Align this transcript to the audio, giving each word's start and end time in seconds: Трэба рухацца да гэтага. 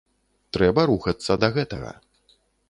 Трэба 0.55 0.85
рухацца 0.91 1.37
да 1.45 1.51
гэтага. 1.59 1.93